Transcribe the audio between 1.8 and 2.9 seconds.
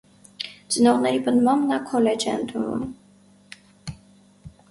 քոլեջ է ընդունվում։